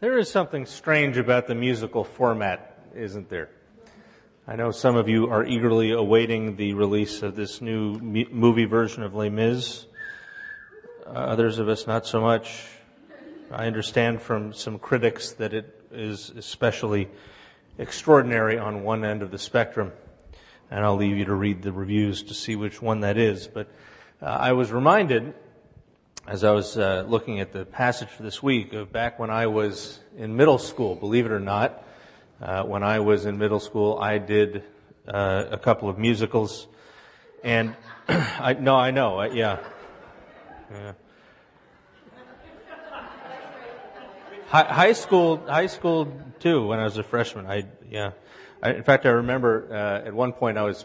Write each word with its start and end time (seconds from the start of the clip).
There 0.00 0.16
is 0.16 0.30
something 0.30 0.64
strange 0.64 1.16
about 1.16 1.48
the 1.48 1.56
musical 1.56 2.04
format, 2.04 2.84
isn't 2.94 3.28
there? 3.28 3.50
I 4.46 4.54
know 4.54 4.70
some 4.70 4.94
of 4.94 5.08
you 5.08 5.28
are 5.28 5.44
eagerly 5.44 5.90
awaiting 5.90 6.54
the 6.54 6.74
release 6.74 7.24
of 7.24 7.34
this 7.34 7.60
new 7.60 7.98
movie 7.98 8.64
version 8.64 9.02
of 9.02 9.16
Les 9.16 9.28
Mis. 9.28 9.86
Uh, 11.04 11.10
others 11.10 11.58
of 11.58 11.68
us 11.68 11.88
not 11.88 12.06
so 12.06 12.20
much. 12.20 12.64
I 13.50 13.66
understand 13.66 14.22
from 14.22 14.52
some 14.52 14.78
critics 14.78 15.32
that 15.32 15.52
it 15.52 15.82
is 15.90 16.30
especially 16.30 17.08
extraordinary 17.76 18.56
on 18.56 18.84
one 18.84 19.04
end 19.04 19.22
of 19.22 19.32
the 19.32 19.38
spectrum. 19.38 19.90
And 20.70 20.84
I'll 20.84 20.94
leave 20.94 21.16
you 21.16 21.24
to 21.24 21.34
read 21.34 21.62
the 21.62 21.72
reviews 21.72 22.22
to 22.22 22.34
see 22.34 22.54
which 22.54 22.80
one 22.80 23.00
that 23.00 23.16
is. 23.16 23.48
But 23.48 23.66
uh, 24.22 24.26
I 24.26 24.52
was 24.52 24.70
reminded 24.70 25.34
as 26.28 26.44
I 26.44 26.50
was 26.50 26.76
uh, 26.76 27.06
looking 27.08 27.40
at 27.40 27.52
the 27.52 27.64
passage 27.64 28.10
for 28.10 28.22
this 28.22 28.42
week 28.42 28.74
of 28.74 28.92
back 28.92 29.18
when 29.18 29.30
I 29.30 29.46
was 29.46 29.98
in 30.14 30.36
middle 30.36 30.58
school, 30.58 30.94
believe 30.94 31.24
it 31.24 31.32
or 31.32 31.40
not, 31.40 31.82
uh, 32.42 32.64
when 32.64 32.82
I 32.82 33.00
was 33.00 33.24
in 33.24 33.38
middle 33.38 33.60
school, 33.60 33.98
I 33.98 34.18
did 34.18 34.62
uh, 35.08 35.46
a 35.50 35.56
couple 35.56 35.88
of 35.88 35.96
musicals, 35.96 36.66
and 37.42 37.74
I 38.08 38.52
no, 38.60 38.76
I 38.76 38.90
know, 38.90 39.16
I, 39.16 39.28
yeah, 39.28 39.58
yeah. 40.70 40.92
High, 44.48 44.92
school, 44.92 45.38
high 45.46 45.66
school 45.66 46.12
too. 46.40 46.66
When 46.66 46.78
I 46.78 46.84
was 46.84 46.98
a 46.98 47.02
freshman, 47.02 47.46
I 47.46 47.64
yeah. 47.90 48.12
I, 48.62 48.72
in 48.72 48.82
fact, 48.82 49.06
I 49.06 49.10
remember 49.10 49.68
uh, 49.72 50.06
at 50.06 50.12
one 50.12 50.34
point 50.34 50.58
I 50.58 50.62
was. 50.62 50.84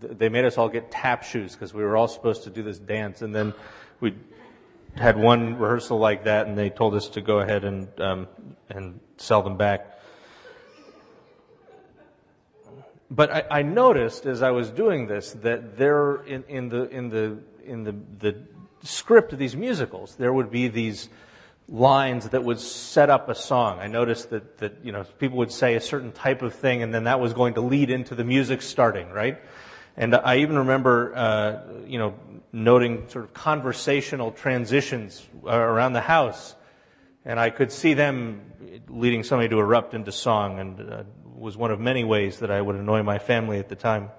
They 0.00 0.28
made 0.28 0.44
us 0.44 0.58
all 0.58 0.68
get 0.68 0.92
tap 0.92 1.24
shoes 1.24 1.54
because 1.54 1.74
we 1.74 1.82
were 1.82 1.96
all 1.96 2.08
supposed 2.08 2.44
to 2.44 2.50
do 2.50 2.62
this 2.62 2.78
dance, 2.78 3.22
and 3.22 3.34
then 3.34 3.52
we 3.98 4.14
had 4.96 5.16
one 5.16 5.58
rehearsal 5.58 5.98
like 5.98 6.24
that, 6.24 6.46
and 6.46 6.56
they 6.56 6.70
told 6.70 6.94
us 6.94 7.08
to 7.10 7.20
go 7.20 7.40
ahead 7.40 7.64
and 7.64 8.00
um, 8.00 8.28
and 8.68 9.00
sell 9.18 9.42
them 9.42 9.56
back. 9.56 9.92
But 13.10 13.30
I, 13.30 13.44
I, 13.50 13.62
noticed 13.62 14.26
as 14.26 14.42
I 14.42 14.50
was 14.50 14.68
doing 14.70 15.06
this 15.06 15.32
that 15.32 15.76
there 15.76 16.24
in, 16.24 16.42
in 16.48 16.68
the 16.68 16.88
in 16.88 17.08
the 17.08 17.38
in 17.64 17.84
the 17.84 17.94
the 18.18 18.42
script 18.82 19.32
of 19.32 19.38
these 19.38 19.56
musicals 19.56 20.16
there 20.16 20.32
would 20.32 20.50
be 20.50 20.68
these 20.68 21.08
lines 21.68 22.28
that 22.28 22.44
would 22.44 22.60
set 22.60 23.10
up 23.10 23.28
a 23.28 23.34
song. 23.34 23.78
I 23.78 23.86
noticed 23.86 24.30
that 24.30 24.58
that 24.58 24.84
you 24.84 24.92
know 24.92 25.04
people 25.18 25.38
would 25.38 25.52
say 25.52 25.74
a 25.74 25.80
certain 25.80 26.12
type 26.12 26.42
of 26.42 26.54
thing, 26.54 26.82
and 26.82 26.92
then 26.92 27.04
that 27.04 27.20
was 27.20 27.32
going 27.32 27.54
to 27.54 27.60
lead 27.60 27.90
into 27.90 28.14
the 28.14 28.24
music 28.24 28.62
starting, 28.62 29.10
right? 29.10 29.38
And 29.96 30.14
I 30.14 30.38
even 30.38 30.58
remember, 30.58 31.14
uh, 31.16 31.58
you 31.86 31.98
know, 31.98 32.14
noting 32.52 33.08
sort 33.08 33.24
of 33.24 33.34
conversational 33.34 34.32
transitions 34.32 35.26
uh, 35.44 35.50
around 35.50 35.94
the 35.94 36.02
house. 36.02 36.54
And 37.24 37.40
I 37.40 37.50
could 37.50 37.72
see 37.72 37.94
them 37.94 38.82
leading 38.88 39.24
somebody 39.24 39.48
to 39.48 39.58
erupt 39.58 39.94
into 39.94 40.12
song, 40.12 40.58
and 40.58 40.80
uh, 40.80 41.02
was 41.34 41.56
one 41.56 41.70
of 41.70 41.80
many 41.80 42.04
ways 42.04 42.38
that 42.38 42.50
I 42.50 42.60
would 42.60 42.76
annoy 42.76 43.02
my 43.02 43.18
family 43.18 43.58
at 43.58 43.68
the 43.68 43.74
time. 43.74 44.10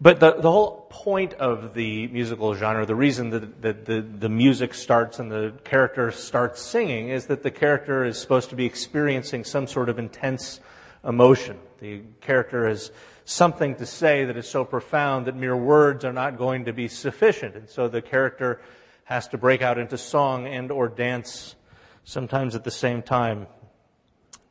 But 0.00 0.20
the, 0.20 0.32
the 0.32 0.50
whole 0.50 0.86
point 0.90 1.34
of 1.34 1.72
the 1.72 2.08
musical 2.08 2.54
genre, 2.54 2.84
the 2.84 2.94
reason 2.94 3.30
that, 3.30 3.62
that 3.62 3.84
the, 3.86 4.02
the 4.02 4.28
music 4.28 4.74
starts 4.74 5.18
and 5.18 5.30
the 5.30 5.54
character 5.64 6.10
starts 6.10 6.60
singing, 6.60 7.08
is 7.08 7.26
that 7.26 7.42
the 7.42 7.50
character 7.50 8.04
is 8.04 8.18
supposed 8.18 8.50
to 8.50 8.56
be 8.56 8.66
experiencing 8.66 9.44
some 9.44 9.66
sort 9.66 9.88
of 9.88 9.98
intense 9.98 10.60
emotion. 11.02 11.58
The 11.78 12.02
character 12.20 12.68
is 12.68 12.90
something 13.26 13.74
to 13.74 13.84
say 13.84 14.24
that 14.24 14.36
is 14.36 14.48
so 14.48 14.64
profound 14.64 15.26
that 15.26 15.34
mere 15.34 15.56
words 15.56 16.04
are 16.04 16.12
not 16.12 16.38
going 16.38 16.64
to 16.64 16.72
be 16.72 16.88
sufficient. 16.88 17.56
And 17.56 17.68
so 17.68 17.88
the 17.88 18.00
character 18.00 18.60
has 19.04 19.28
to 19.28 19.38
break 19.38 19.62
out 19.62 19.78
into 19.78 19.98
song 19.98 20.46
and 20.46 20.70
or 20.70 20.88
dance 20.88 21.56
sometimes 22.04 22.54
at 22.54 22.64
the 22.64 22.70
same 22.70 23.02
time. 23.02 23.48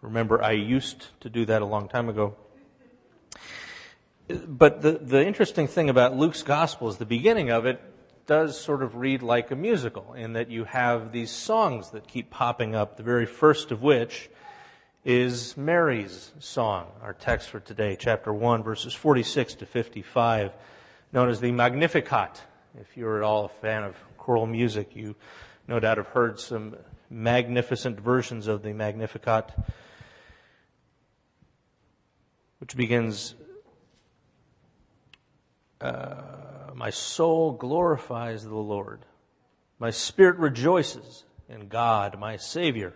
Remember, 0.02 0.44
I 0.44 0.52
used 0.52 1.08
to 1.22 1.30
do 1.30 1.46
that 1.46 1.62
a 1.62 1.66
long 1.66 1.88
time 1.88 2.10
ago. 2.10 2.36
But 4.28 4.82
the, 4.82 4.94
the 4.94 5.26
interesting 5.26 5.68
thing 5.68 5.90
about 5.90 6.16
Luke's 6.16 6.44
gospel 6.44 6.90
is 6.90 6.98
the 6.98 7.06
beginning 7.06 7.52
of 7.52 7.66
it 7.66 7.82
does 8.28 8.60
sort 8.60 8.84
of 8.84 8.96
read 8.96 9.22
like 9.22 9.52
a 9.52 9.56
musical 9.56 10.14
in 10.14 10.34
that 10.34 10.50
you 10.50 10.66
have 10.66 11.12
these 11.12 11.32
songs 11.32 11.92
that 11.92 12.08
keep 12.08 12.30
popping 12.30 12.76
up, 12.76 12.98
the 12.98 13.04
very 13.04 13.26
first 13.26 13.72
of 13.72 13.82
which 13.82 14.30
is 15.06 15.56
Mary's 15.56 16.34
song, 16.40 16.88
our 17.04 17.14
text 17.14 17.52
for 17.52 17.60
today, 17.60 17.96
chapter 17.96 18.34
1, 18.34 18.64
verses 18.64 18.92
46 18.92 19.54
to 19.56 19.66
55, 19.68 20.52
known 21.14 21.30
as 21.30 21.40
the 21.40 21.52
Magnificat. 21.52 22.42
If 22.82 22.98
you're 22.98 23.18
at 23.18 23.24
all 23.24 23.46
a 23.46 23.50
fan 23.50 23.84
of 23.84 23.96
choral 24.18 24.48
music, 24.48 24.96
you 24.96 25.16
no 25.68 25.80
doubt 25.80 25.98
have 25.98 26.08
heard 26.08 26.40
some 26.40 26.76
magnificent 27.08 28.00
versions 28.00 28.48
of 28.48 28.64
the 28.64 28.74
Magnificat, 28.74 29.52
which 32.58 32.76
begins 32.76 33.36
uh, 35.82 36.72
My 36.74 36.90
soul 36.90 37.52
glorifies 37.52 38.44
the 38.44 38.56
Lord, 38.56 39.06
my 39.78 39.92
spirit 39.92 40.38
rejoices 40.38 41.26
in 41.48 41.68
God, 41.68 42.20
my 42.20 42.38
Savior 42.38 42.96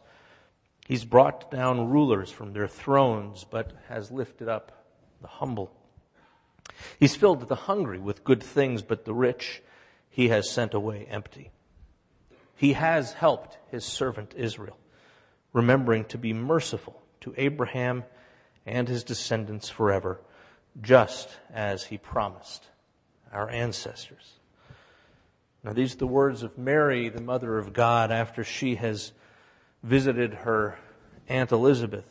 He's 0.91 1.05
brought 1.05 1.49
down 1.49 1.89
rulers 1.89 2.31
from 2.31 2.51
their 2.51 2.67
thrones, 2.67 3.45
but 3.49 3.71
has 3.87 4.11
lifted 4.11 4.49
up 4.49 4.83
the 5.21 5.27
humble. 5.29 5.71
He's 6.99 7.15
filled 7.15 7.47
the 7.47 7.55
hungry 7.55 7.97
with 7.97 8.25
good 8.25 8.43
things, 8.43 8.81
but 8.81 9.05
the 9.05 9.13
rich 9.13 9.63
he 10.09 10.27
has 10.27 10.49
sent 10.49 10.73
away 10.73 11.07
empty. 11.09 11.51
He 12.57 12.73
has 12.73 13.13
helped 13.13 13.57
his 13.69 13.85
servant 13.85 14.33
Israel, 14.35 14.77
remembering 15.53 16.03
to 16.09 16.17
be 16.17 16.33
merciful 16.33 17.01
to 17.21 17.33
Abraham 17.37 18.03
and 18.65 18.89
his 18.89 19.05
descendants 19.05 19.69
forever, 19.69 20.19
just 20.81 21.29
as 21.53 21.85
he 21.85 21.97
promised 21.97 22.65
our 23.31 23.49
ancestors. 23.49 24.33
Now, 25.63 25.71
these 25.71 25.95
are 25.95 25.99
the 25.99 26.07
words 26.07 26.43
of 26.43 26.57
Mary, 26.57 27.07
the 27.07 27.21
mother 27.21 27.57
of 27.57 27.71
God, 27.71 28.11
after 28.11 28.43
she 28.43 28.75
has 28.75 29.13
visited 29.83 30.33
her 30.33 30.77
Aunt 31.27 31.51
Elizabeth. 31.51 32.05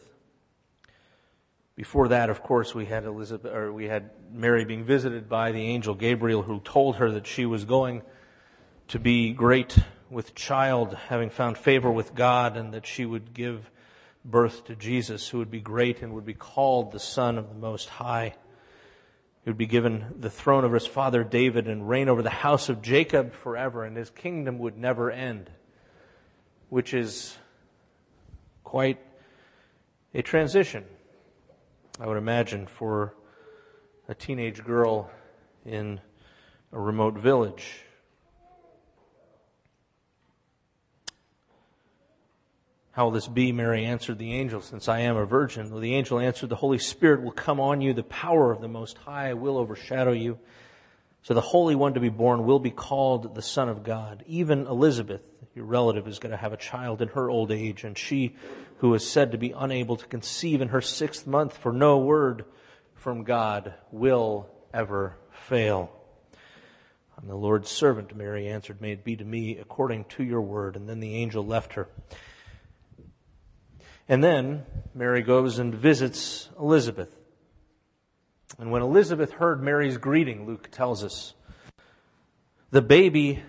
Before 1.76 2.08
that, 2.08 2.28
of 2.28 2.42
course, 2.42 2.75
we 2.75 2.86
had 2.86 3.04
Elizabeth, 3.04 3.53
or 3.53 3.72
we 3.72 3.86
had 3.86 4.10
Mary 4.32 4.64
being 4.64 4.84
visited 4.84 5.28
by 5.28 5.53
the 5.53 5.62
angel 5.62 5.94
Gabriel, 5.94 6.42
who 6.42 6.60
told 6.60 6.97
her 6.97 7.10
that 7.12 7.26
she 7.26 7.47
was 7.47 7.64
going 7.64 8.03
to 8.88 8.98
be 8.98 9.32
great 9.32 9.78
with 10.10 10.34
child, 10.34 10.94
having 11.09 11.30
found 11.30 11.56
favor 11.56 11.91
with 11.91 12.14
God, 12.14 12.56
and 12.56 12.75
that 12.75 12.86
she 12.86 13.06
would 13.06 13.32
give 13.32 13.70
birth 14.25 14.66
to 14.66 14.76
Jesus, 14.76 15.28
who 15.28 15.38
would 15.38 15.50
be 15.50 15.60
great 15.60 16.03
and 16.03 16.12
would 16.12 16.26
be 16.26 16.34
called 16.34 16.92
the 16.92 16.98
Son 16.98 17.38
of 17.38 17.48
the 17.48 17.54
Most 17.54 17.88
High. 17.88 18.34
He 19.44 19.48
would 19.48 19.56
be 19.56 19.66
given 19.66 20.16
the 20.19 20.28
throne 20.28 20.64
of 20.64 20.72
his 20.72 20.86
father 20.86 21.25
David 21.25 21.66
and 21.66 21.88
reign 21.88 22.09
over 22.10 22.22
the 22.22 22.28
house 22.28 22.69
of 22.69 22.82
Jacob 22.82 23.32
forever, 23.32 23.84
and 23.84 23.97
his 23.97 24.10
kingdom 24.10 24.59
would 24.59 24.76
never 24.76 25.10
end, 25.10 25.48
which 26.69 26.92
is 26.92 27.38
quite 28.70 29.00
a 30.14 30.22
transition, 30.22 30.84
I 31.98 32.06
would 32.06 32.16
imagine, 32.16 32.68
for 32.68 33.16
a 34.06 34.15
teenage 34.15 34.62
girl 34.62 35.10
in 35.66 36.00
a 36.71 36.78
remote 36.78 37.15
village. 37.15 37.80
How 42.92 43.06
will 43.06 43.10
this 43.10 43.27
be? 43.27 43.50
Mary 43.50 43.84
answered 43.84 44.18
the 44.18 44.34
angel, 44.34 44.60
since 44.60 44.86
I 44.86 45.00
am 45.00 45.16
a 45.16 45.27
virgin. 45.27 45.80
The 45.80 45.97
angel 45.97 46.21
answered, 46.21 46.50
The 46.50 46.54
Holy 46.54 46.78
Spirit 46.78 47.22
will 47.22 47.33
come 47.33 47.59
on 47.59 47.80
you, 47.80 47.92
the 47.92 48.04
power 48.04 48.53
of 48.53 48.60
the 48.60 48.68
Most 48.68 48.98
High 48.98 49.34
will 49.34 49.59
overshadow 49.59 50.12
you. 50.12 50.39
So 51.22 51.34
the 51.34 51.41
Holy 51.41 51.75
One 51.75 51.95
to 51.95 52.01
be 52.01 52.09
born 52.09 52.45
will 52.45 52.59
be 52.59 52.71
called 52.71 53.34
the 53.34 53.43
Son 53.43 53.69
of 53.69 53.83
God. 53.83 54.25
Even 54.27 54.67
Elizabeth, 54.67 55.22
your 55.55 55.67
relative, 55.67 56.09
is 56.09 56.19
going 56.19 56.31
to 56.31 56.37
have 56.37 56.53
a 56.53 56.57
child 56.57 57.03
in 57.03 57.09
her 57.09 57.28
old 57.28 57.53
age, 57.53 57.84
and 57.84 57.97
she, 57.97 58.37
who 58.78 58.95
is 58.95 59.09
said 59.09 59.33
to 59.33 59.39
be 59.39 59.53
unable 59.57 59.97
to 59.97 60.07
conceive 60.07 60.61
in 60.61 60.69
her 60.69 60.81
sixth 60.81 61.27
month, 61.27 61.57
for 61.57 61.72
no 61.72 61.99
word 61.99 62.45
from 62.95 63.25
God 63.25 63.75
will 63.91 64.49
ever 64.72 65.19
fail. 65.31 65.91
I'm 67.21 67.28
the 67.28 67.37
Lord's 67.37 67.71
servant, 67.71 68.17
Mary 68.17 68.49
answered. 68.49 68.81
May 68.81 68.93
it 68.93 69.05
be 69.05 69.17
to 69.17 69.25
me 69.25 69.59
according 69.59 70.05
to 70.07 70.25
your 70.25 70.41
word. 70.41 70.75
And 70.75 70.89
then 70.89 71.01
the 71.01 71.17
angel 71.17 71.45
left 71.45 71.75
her. 71.75 71.89
And 74.09 74.25
then 74.25 74.65
Mary 74.95 75.21
goes 75.21 75.59
and 75.59 75.75
visits 75.75 76.49
Elizabeth. 76.59 77.15
And 78.58 78.70
when 78.70 78.82
Elizabeth 78.82 79.32
heard 79.32 79.62
Mary's 79.62 79.97
greeting, 79.97 80.47
Luke 80.47 80.70
tells 80.70 81.04
us, 81.04 81.34
the 82.70 82.82
baby 82.82 83.42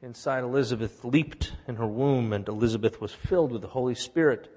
inside 0.00 0.44
Elizabeth 0.44 1.04
leaped 1.04 1.52
in 1.68 1.76
her 1.76 1.86
womb, 1.86 2.32
and 2.32 2.48
Elizabeth 2.48 3.00
was 3.00 3.12
filled 3.12 3.52
with 3.52 3.62
the 3.62 3.68
Holy 3.68 3.94
Spirit. 3.94 4.48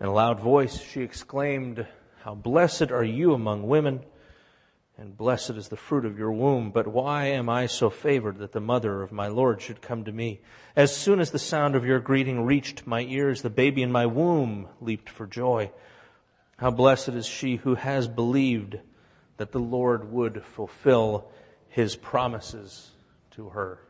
In 0.00 0.06
a 0.06 0.12
loud 0.12 0.38
voice, 0.38 0.80
she 0.80 1.00
exclaimed, 1.00 1.86
How 2.22 2.34
blessed 2.34 2.90
are 2.90 3.04
you 3.04 3.32
among 3.32 3.66
women, 3.66 4.04
and 4.98 5.16
blessed 5.16 5.50
is 5.50 5.68
the 5.68 5.76
fruit 5.76 6.04
of 6.04 6.18
your 6.18 6.32
womb. 6.32 6.70
But 6.70 6.86
why 6.86 7.26
am 7.26 7.48
I 7.48 7.66
so 7.66 7.90
favored 7.90 8.38
that 8.38 8.52
the 8.52 8.60
mother 8.60 9.02
of 9.02 9.12
my 9.12 9.28
Lord 9.28 9.60
should 9.60 9.82
come 9.82 10.04
to 10.04 10.12
me? 10.12 10.40
As 10.74 10.94
soon 10.94 11.18
as 11.18 11.30
the 11.30 11.38
sound 11.38 11.74
of 11.74 11.84
your 11.84 12.00
greeting 12.00 12.44
reached 12.44 12.86
my 12.86 13.00
ears, 13.00 13.42
the 13.42 13.50
baby 13.50 13.82
in 13.82 13.92
my 13.92 14.06
womb 14.06 14.68
leaped 14.80 15.10
for 15.10 15.26
joy. 15.26 15.70
How 16.56 16.70
blessed 16.70 17.10
is 17.10 17.26
she 17.26 17.56
who 17.56 17.74
has 17.74 18.08
believed 18.08 18.78
that 19.36 19.52
the 19.52 19.58
Lord 19.58 20.10
would 20.10 20.42
fulfill 20.42 21.30
his 21.68 21.96
promises 21.96 22.90
to 23.32 23.50
her. 23.50 23.80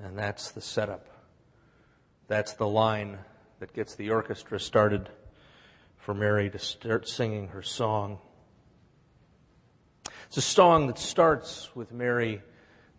And 0.00 0.18
that's 0.18 0.50
the 0.50 0.60
setup. 0.60 1.06
That's 2.26 2.54
the 2.54 2.66
line 2.66 3.18
that 3.60 3.72
gets 3.72 3.94
the 3.94 4.10
orchestra 4.10 4.58
started 4.58 5.08
for 5.96 6.12
Mary 6.12 6.50
to 6.50 6.58
start 6.58 7.08
singing 7.08 7.48
her 7.48 7.62
song. 7.62 8.18
It's 10.26 10.36
a 10.36 10.42
song 10.42 10.88
that 10.88 10.98
starts 10.98 11.74
with 11.76 11.92
Mary 11.92 12.42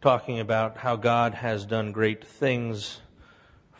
talking 0.01 0.39
about 0.39 0.77
how 0.77 0.95
God 0.95 1.33
has 1.33 1.65
done 1.65 1.91
great 1.91 2.25
things 2.25 3.01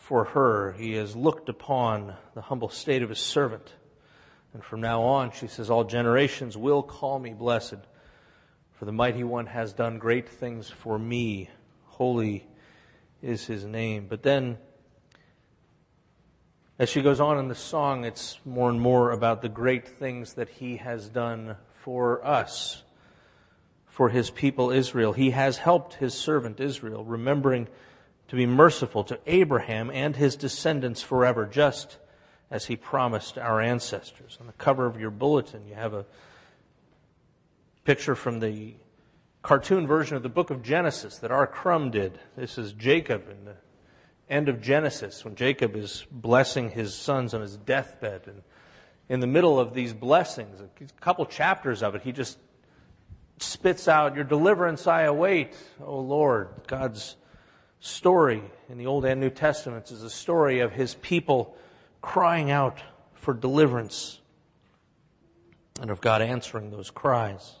for 0.08 0.24
her. 0.24 0.72
He 0.72 0.94
has 0.94 1.14
looked 1.14 1.50
upon 1.50 2.14
the 2.34 2.40
humble 2.40 2.70
state 2.70 3.02
of 3.02 3.10
his 3.10 3.18
servant. 3.18 3.74
And 4.54 4.64
from 4.64 4.80
now 4.80 5.02
on, 5.02 5.32
she 5.32 5.48
says, 5.48 5.68
all 5.68 5.84
generations 5.84 6.56
will 6.56 6.82
call 6.82 7.18
me 7.18 7.34
blessed, 7.34 7.76
for 8.72 8.86
the 8.86 8.92
mighty 8.92 9.22
one 9.22 9.44
has 9.44 9.74
done 9.74 9.98
great 9.98 10.26
things 10.26 10.70
for 10.70 10.98
me. 10.98 11.50
Holy 11.84 12.46
is 13.20 13.44
his 13.44 13.66
name. 13.66 14.06
But 14.08 14.22
then, 14.22 14.56
as 16.78 16.88
she 16.88 17.02
goes 17.02 17.20
on 17.20 17.38
in 17.38 17.48
the 17.48 17.54
song, 17.54 18.06
it's 18.06 18.38
more 18.46 18.70
and 18.70 18.80
more 18.80 19.10
about 19.10 19.42
the 19.42 19.50
great 19.50 19.86
things 19.86 20.32
that 20.34 20.48
he 20.48 20.78
has 20.78 21.10
done 21.10 21.56
for 21.82 22.26
us, 22.26 22.82
for 23.86 24.08
his 24.08 24.30
people 24.30 24.70
Israel. 24.70 25.12
He 25.12 25.32
has 25.32 25.58
helped 25.58 25.94
his 25.94 26.14
servant 26.14 26.60
Israel, 26.60 27.04
remembering 27.04 27.68
to 28.28 28.36
be 28.36 28.46
merciful 28.46 29.04
to 29.04 29.18
Abraham 29.26 29.90
and 29.90 30.14
his 30.14 30.36
descendants 30.36 31.02
forever, 31.02 31.46
just 31.46 31.98
as 32.50 32.66
he 32.66 32.76
promised 32.76 33.36
our 33.38 33.60
ancestors. 33.60 34.38
On 34.40 34.46
the 34.46 34.52
cover 34.54 34.86
of 34.86 35.00
your 35.00 35.10
bulletin, 35.10 35.66
you 35.66 35.74
have 35.74 35.94
a 35.94 36.06
picture 37.84 38.14
from 38.14 38.40
the 38.40 38.74
cartoon 39.42 39.86
version 39.86 40.16
of 40.16 40.22
the 40.22 40.28
book 40.28 40.50
of 40.50 40.62
Genesis 40.62 41.18
that 41.18 41.30
R. 41.30 41.46
Crumb 41.46 41.90
did. 41.90 42.18
This 42.36 42.58
is 42.58 42.72
Jacob 42.72 43.28
in 43.30 43.44
the 43.46 43.56
end 44.28 44.48
of 44.48 44.60
Genesis 44.60 45.24
when 45.24 45.34
Jacob 45.34 45.74
is 45.74 46.06
blessing 46.10 46.70
his 46.70 46.94
sons 46.94 47.32
on 47.32 47.40
his 47.40 47.56
deathbed. 47.56 48.22
And 48.26 48.42
in 49.08 49.20
the 49.20 49.26
middle 49.26 49.58
of 49.58 49.72
these 49.72 49.94
blessings, 49.94 50.60
a 50.60 51.00
couple 51.00 51.24
chapters 51.24 51.82
of 51.82 51.94
it, 51.94 52.02
he 52.02 52.12
just 52.12 52.38
spits 53.38 53.88
out, 53.88 54.14
Your 54.14 54.24
deliverance 54.24 54.86
I 54.86 55.02
await, 55.02 55.54
O 55.82 55.98
Lord. 55.98 56.48
God's 56.66 57.16
story 57.80 58.42
in 58.68 58.78
the 58.78 58.86
Old 58.86 59.04
and 59.04 59.20
New 59.20 59.30
Testaments 59.30 59.90
is 59.90 60.02
a 60.02 60.10
story 60.10 60.60
of 60.60 60.72
his 60.72 60.94
people 60.94 61.56
crying 62.00 62.50
out 62.50 62.82
for 63.14 63.34
deliverance 63.34 64.20
and 65.80 65.90
of 65.90 66.00
God 66.00 66.22
answering 66.22 66.70
those 66.70 66.90
cries. 66.90 67.54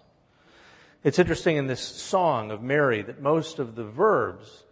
It's 1.04 1.18
interesting 1.18 1.56
in 1.56 1.68
this 1.68 1.80
song 1.80 2.50
of 2.50 2.62
Mary 2.62 3.02
that 3.02 3.22
most 3.22 3.58
of 3.58 3.76
the 3.76 3.84
verbs 3.84 4.64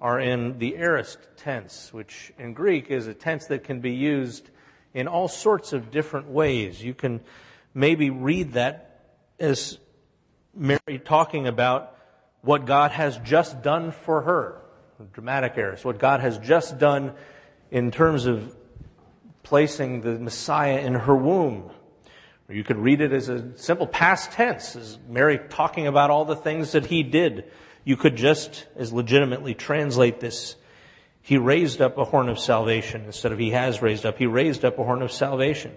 are 0.00 0.18
in 0.18 0.58
the 0.58 0.76
aorist 0.76 1.18
tense, 1.36 1.92
which 1.92 2.32
in 2.38 2.54
Greek 2.54 2.90
is 2.90 3.06
a 3.06 3.14
tense 3.14 3.46
that 3.46 3.64
can 3.64 3.80
be 3.80 3.94
used 3.94 4.48
in 4.94 5.08
all 5.08 5.28
sorts 5.28 5.72
of 5.72 5.90
different 5.90 6.28
ways. 6.28 6.82
You 6.82 6.94
can 6.94 7.20
maybe 7.74 8.10
read 8.10 8.52
that 8.52 9.00
as 9.38 9.78
Mary 10.54 10.98
talking 11.04 11.46
about 11.46 11.96
what 12.42 12.64
God 12.64 12.90
has 12.90 13.18
just 13.18 13.62
done 13.62 13.90
for 13.90 14.22
her, 14.22 14.60
dramatic 15.12 15.56
aorist, 15.56 15.84
what 15.84 15.98
God 15.98 16.20
has 16.20 16.38
just 16.38 16.78
done 16.78 17.14
in 17.70 17.90
terms 17.90 18.26
of 18.26 18.54
placing 19.42 20.00
the 20.00 20.18
Messiah 20.18 20.78
in 20.78 20.94
her 20.94 21.16
womb. 21.16 21.70
Or 22.48 22.54
you 22.54 22.64
could 22.64 22.76
read 22.76 23.00
it 23.00 23.12
as 23.12 23.28
a 23.28 23.56
simple 23.56 23.86
past 23.86 24.32
tense, 24.32 24.76
as 24.76 24.98
Mary 25.08 25.38
talking 25.48 25.86
about 25.86 26.10
all 26.10 26.24
the 26.24 26.36
things 26.36 26.72
that 26.72 26.86
he 26.86 27.02
did. 27.02 27.50
You 27.84 27.96
could 27.96 28.16
just 28.16 28.66
as 28.76 28.92
legitimately 28.92 29.54
translate 29.54 30.20
this. 30.20 30.56
He 31.22 31.38
raised 31.38 31.80
up 31.80 31.96
a 31.96 32.04
horn 32.04 32.28
of 32.28 32.38
salvation 32.38 33.04
instead 33.04 33.32
of 33.32 33.38
he 33.38 33.50
has 33.50 33.80
raised 33.80 34.04
up. 34.04 34.18
He 34.18 34.26
raised 34.26 34.64
up 34.64 34.78
a 34.78 34.84
horn 34.84 35.02
of 35.02 35.10
salvation. 35.10 35.72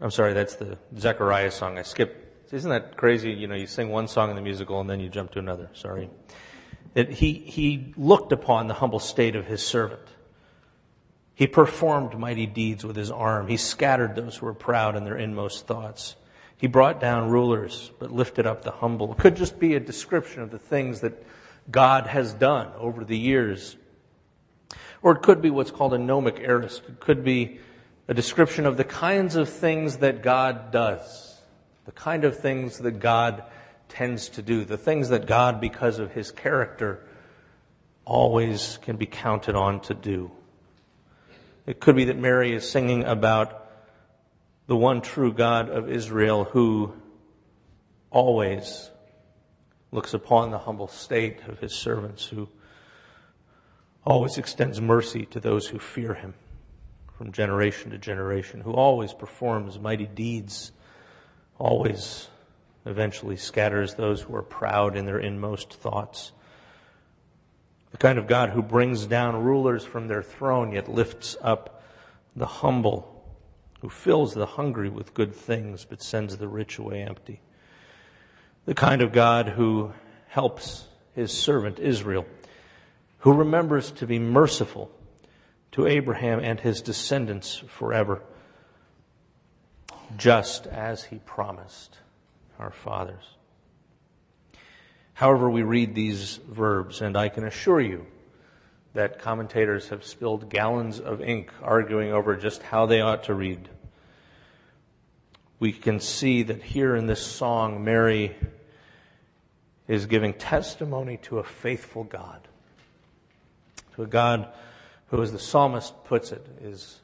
I'm 0.00 0.10
sorry, 0.10 0.32
that's 0.32 0.56
the 0.56 0.78
Zechariah 0.96 1.50
song. 1.50 1.78
I 1.78 1.82
skipped. 1.82 2.52
Isn't 2.52 2.70
that 2.70 2.96
crazy? 2.96 3.30
You 3.32 3.46
know, 3.46 3.54
you 3.54 3.66
sing 3.66 3.90
one 3.90 4.08
song 4.08 4.30
in 4.30 4.36
the 4.36 4.42
musical 4.42 4.80
and 4.80 4.90
then 4.90 4.98
you 4.98 5.08
jump 5.08 5.32
to 5.32 5.38
another. 5.38 5.70
Sorry. 5.72 6.10
That 6.94 7.10
he, 7.10 7.32
he 7.32 7.92
looked 7.96 8.32
upon 8.32 8.66
the 8.66 8.74
humble 8.74 8.98
state 8.98 9.36
of 9.36 9.46
his 9.46 9.64
servant. 9.64 10.02
He 11.34 11.46
performed 11.46 12.18
mighty 12.18 12.46
deeds 12.46 12.84
with 12.84 12.96
his 12.96 13.10
arm. 13.10 13.48
He 13.48 13.56
scattered 13.56 14.14
those 14.14 14.36
who 14.36 14.46
were 14.46 14.54
proud 14.54 14.96
in 14.96 15.04
their 15.04 15.16
inmost 15.16 15.66
thoughts. 15.66 16.16
He 16.56 16.66
brought 16.66 17.00
down 17.00 17.30
rulers, 17.30 17.90
but 17.98 18.12
lifted 18.12 18.46
up 18.46 18.62
the 18.62 18.70
humble. 18.70 19.12
It 19.12 19.18
could 19.18 19.36
just 19.36 19.58
be 19.58 19.74
a 19.74 19.80
description 19.80 20.42
of 20.42 20.50
the 20.50 20.58
things 20.58 21.00
that 21.00 21.24
God 21.70 22.06
has 22.06 22.34
done 22.34 22.68
over 22.76 23.04
the 23.04 23.16
years. 23.16 23.76
Or 25.00 25.12
it 25.12 25.22
could 25.22 25.40
be 25.40 25.48
what's 25.48 25.70
called 25.70 25.94
a 25.94 25.98
gnomic 25.98 26.40
aorist. 26.40 26.82
It 26.86 27.00
could 27.00 27.24
be 27.24 27.60
a 28.08 28.12
description 28.12 28.66
of 28.66 28.76
the 28.76 28.84
kinds 28.84 29.36
of 29.36 29.48
things 29.48 29.98
that 29.98 30.22
God 30.22 30.70
does, 30.70 31.40
the 31.86 31.92
kind 31.92 32.24
of 32.24 32.38
things 32.38 32.78
that 32.78 32.98
God 32.98 33.44
tends 33.90 34.28
to 34.30 34.42
do, 34.42 34.64
the 34.64 34.78
things 34.78 35.10
that 35.10 35.26
God, 35.26 35.60
because 35.60 35.98
of 35.98 36.12
his 36.12 36.30
character, 36.30 37.06
always 38.04 38.78
can 38.82 38.96
be 38.96 39.06
counted 39.06 39.54
on 39.54 39.80
to 39.80 39.94
do. 39.94 40.30
It 41.66 41.80
could 41.80 41.96
be 41.96 42.06
that 42.06 42.16
Mary 42.16 42.54
is 42.54 42.68
singing 42.68 43.04
about 43.04 43.66
the 44.66 44.76
one 44.76 45.02
true 45.02 45.32
God 45.32 45.68
of 45.68 45.90
Israel 45.90 46.44
who 46.44 46.94
always 48.10 48.90
looks 49.92 50.14
upon 50.14 50.50
the 50.50 50.58
humble 50.58 50.88
state 50.88 51.40
of 51.48 51.58
his 51.58 51.74
servants, 51.74 52.26
who 52.26 52.48
always 54.04 54.38
extends 54.38 54.80
mercy 54.80 55.26
to 55.26 55.40
those 55.40 55.66
who 55.66 55.78
fear 55.78 56.14
him 56.14 56.34
from 57.18 57.32
generation 57.32 57.90
to 57.90 57.98
generation, 57.98 58.60
who 58.60 58.72
always 58.72 59.12
performs 59.12 59.78
mighty 59.78 60.06
deeds, 60.06 60.72
always 61.58 62.28
eventually 62.86 63.36
scatters 63.36 63.94
those 63.94 64.22
who 64.22 64.34
are 64.34 64.42
proud 64.42 64.96
in 64.96 65.06
their 65.06 65.18
inmost 65.18 65.72
thoughts. 65.74 66.32
The 67.90 67.98
kind 67.98 68.18
of 68.18 68.26
God 68.26 68.50
who 68.50 68.62
brings 68.62 69.06
down 69.06 69.42
rulers 69.42 69.84
from 69.84 70.08
their 70.08 70.22
throne 70.22 70.72
yet 70.72 70.88
lifts 70.88 71.36
up 71.42 71.82
the 72.36 72.46
humble, 72.46 73.24
who 73.80 73.88
fills 73.88 74.34
the 74.34 74.46
hungry 74.46 74.88
with 74.88 75.14
good 75.14 75.34
things 75.34 75.84
but 75.84 76.02
sends 76.02 76.36
the 76.36 76.48
rich 76.48 76.78
away 76.78 77.02
empty. 77.02 77.40
The 78.66 78.74
kind 78.74 79.02
of 79.02 79.12
God 79.12 79.48
who 79.48 79.92
helps 80.28 80.86
his 81.14 81.32
servant 81.32 81.78
Israel, 81.78 82.26
who 83.18 83.32
remembers 83.32 83.90
to 83.92 84.06
be 84.06 84.18
merciful 84.18 84.90
to 85.72 85.86
Abraham 85.86 86.40
and 86.40 86.60
his 86.60 86.80
descendants 86.80 87.62
forever, 87.68 88.22
just 90.16 90.66
as 90.66 91.04
he 91.04 91.18
promised 91.18 91.98
our 92.60 92.70
fathers 92.70 93.24
however 95.20 95.50
we 95.50 95.62
read 95.62 95.94
these 95.94 96.40
verbs. 96.48 97.02
And 97.02 97.14
I 97.14 97.28
can 97.28 97.44
assure 97.44 97.78
you 97.78 98.06
that 98.94 99.18
commentators 99.18 99.90
have 99.90 100.02
spilled 100.02 100.48
gallons 100.48 100.98
of 100.98 101.20
ink 101.20 101.50
arguing 101.62 102.10
over 102.10 102.36
just 102.36 102.62
how 102.62 102.86
they 102.86 103.02
ought 103.02 103.24
to 103.24 103.34
read. 103.34 103.68
We 105.58 105.72
can 105.72 106.00
see 106.00 106.42
that 106.44 106.62
here 106.62 106.96
in 106.96 107.06
this 107.06 107.20
song, 107.20 107.84
Mary 107.84 108.34
is 109.86 110.06
giving 110.06 110.32
testimony 110.32 111.18
to 111.24 111.38
a 111.38 111.44
faithful 111.44 112.04
God. 112.04 112.48
To 113.96 114.04
a 114.04 114.06
God 114.06 114.48
who, 115.08 115.20
as 115.20 115.32
the 115.32 115.38
psalmist 115.38 115.92
puts 116.04 116.32
it, 116.32 116.46
is 116.62 116.98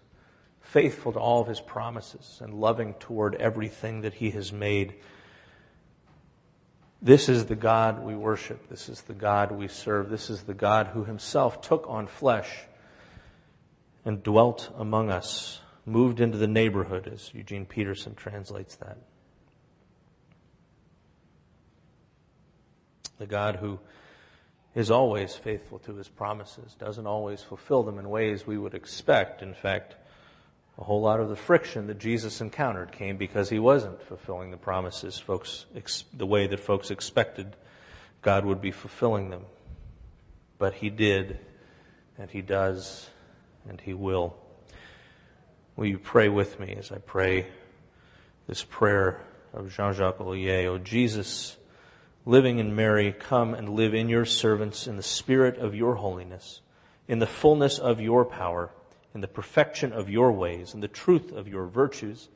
faithful 0.63 1.13
to 1.13 1.19
all 1.19 1.43
of 1.43 1.49
his 1.49 1.61
promises 1.61 2.39
and 2.43 2.55
loving 2.55 2.95
toward 2.95 3.35
everything 3.35 4.01
that 4.01 4.15
he 4.15 4.31
has 4.31 4.55
made 4.55 4.95
this 7.07 7.29
is 7.29 7.47
the 7.47 7.55
God 7.55 8.03
we 8.03 8.17
worship. 8.17 8.69
This 8.69 8.89
is 8.89 9.03
the 9.03 9.15
God 9.15 9.53
we 9.53 9.69
serve. 9.69 10.11
This 10.11 10.29
is 10.29 10.43
the 10.43 10.55
God 10.55 10.89
who 10.89 11.05
himself 11.05 11.61
took 11.61 11.87
on 11.89 12.09
flesh 12.09 12.51
and 14.05 14.25
dwelt 14.25 14.75
among 14.77 15.11
us, 15.11 15.61
moved 15.85 16.21
into 16.21 16.37
the 16.37 16.49
neighborhood, 16.49 17.09
as 17.13 17.33
Eugene 17.33 17.65
Peterson 17.65 18.17
translates 18.17 18.75
that. 18.77 18.99
The 23.19 23.27
God 23.27 23.57
who 23.57 23.79
is 24.75 24.91
always 24.91 25.37
faithful 25.37 25.79
to 25.79 25.95
his 25.95 26.09
promises, 26.09 26.75
doesn't 26.75 27.07
always 27.07 27.41
fulfill 27.41 27.85
them 27.85 28.01
in 28.01 28.11
ways 28.11 28.49
we 28.49 28.59
would 28.59 28.75
expect. 28.75 29.43
In 29.43 29.55
fact, 29.55 29.95
a 30.79 30.85
whole 30.85 31.01
lot 31.01 31.21
of 31.21 31.29
the 31.29 31.37
friction 31.37 31.87
that 31.87 31.99
Jesus 31.99 32.41
encountered 32.41 32.93
came 32.93 33.17
because 33.17 33.49
he 33.49 33.59
wasn't 33.59 34.03
fulfilling 34.03 34.51
the 34.51 34.57
promises 34.57 35.19
folks 35.19 35.65
the 36.13 36.27
way 36.27 36.47
that 36.47 36.61
folks 36.61 36.91
expected 36.91 37.57
God 38.23 38.45
would 38.45 38.61
be 38.61 38.73
fulfilling 38.73 39.31
them. 39.31 39.45
But 40.59 40.75
he 40.75 40.91
did, 40.91 41.39
and 42.19 42.31
he 42.31 42.43
does, 42.43 43.09
and 43.69 43.81
he 43.81 43.95
will. 43.95 44.37
Will 45.77 45.87
you 45.87 45.99
pray 45.99 46.29
with 46.29 46.59
me 46.59 46.75
as 46.77 46.91
I 46.91 46.99
pray 46.99 47.47
this 48.49 48.65
prayer 48.65 49.21
of 49.53 49.73
Jean-Jacques 49.73 50.21
Olier? 50.21 50.67
O 50.67 50.79
Jesus, 50.79 51.57
living 52.25 52.59
in 52.59 52.75
Mary, 52.75 53.13
come 53.13 53.55
and 53.55 53.69
live 53.69 53.95
in 53.95 54.09
your 54.09 54.25
servants 54.25 54.87
in 54.87 54.97
the 54.97 55.03
spirit 55.03 55.59
of 55.59 55.75
your 55.75 55.95
holiness, 55.95 56.61
in 57.07 57.21
the 57.21 57.27
fullness 57.27 57.79
of 57.79 58.01
your 58.01 58.25
power, 58.25 58.71
in 59.17 59.23
the 59.23 59.27
perfection 59.27 59.95
of 59.95 60.11
your 60.11 60.31
ways, 60.31 60.75
in 60.75 60.81
the 60.81 60.89
truth 60.89 61.33
of 61.33 61.49
your 61.49 61.65
virtues, 61.65 62.29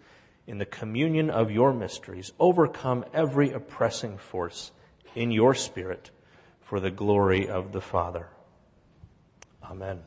in 0.47 0.57
the 0.57 0.65
communion 0.65 1.29
of 1.29 1.51
your 1.51 1.75
mysteries. 1.75 2.33
Overcome 2.41 3.05
every 3.13 3.53
oppressing 3.53 4.17
force 4.17 4.73
in 5.15 5.31
your 5.31 5.55
spirit 5.55 6.11
for 6.63 6.81
the 6.81 6.91
glory 6.91 7.47
of 7.47 7.73
the 7.73 7.83
Father. 7.83 8.29
Amen. 9.63 10.01